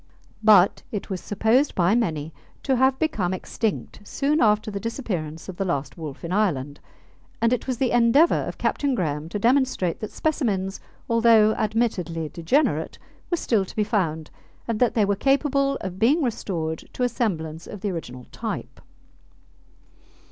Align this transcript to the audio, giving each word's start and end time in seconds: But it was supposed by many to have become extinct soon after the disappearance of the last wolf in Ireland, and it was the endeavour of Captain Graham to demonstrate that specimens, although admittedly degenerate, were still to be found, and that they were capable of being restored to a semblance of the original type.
But 0.41 0.81
it 0.91 1.11
was 1.11 1.21
supposed 1.21 1.75
by 1.75 1.93
many 1.93 2.33
to 2.63 2.75
have 2.77 2.97
become 2.97 3.35
extinct 3.35 3.99
soon 4.03 4.41
after 4.41 4.71
the 4.71 4.79
disappearance 4.79 5.47
of 5.47 5.57
the 5.57 5.63
last 5.63 5.95
wolf 5.95 6.23
in 6.25 6.31
Ireland, 6.31 6.79
and 7.39 7.53
it 7.53 7.67
was 7.67 7.77
the 7.77 7.91
endeavour 7.91 8.45
of 8.47 8.57
Captain 8.57 8.95
Graham 8.95 9.29
to 9.29 9.37
demonstrate 9.37 9.99
that 9.99 10.09
specimens, 10.09 10.79
although 11.07 11.53
admittedly 11.53 12.29
degenerate, 12.29 12.97
were 13.29 13.37
still 13.37 13.63
to 13.63 13.75
be 13.75 13.83
found, 13.83 14.31
and 14.67 14.79
that 14.79 14.95
they 14.95 15.05
were 15.05 15.15
capable 15.15 15.77
of 15.81 15.99
being 15.99 16.23
restored 16.23 16.79
to 16.93 17.03
a 17.03 17.07
semblance 17.07 17.67
of 17.67 17.81
the 17.81 17.91
original 17.91 18.25
type. 18.31 18.81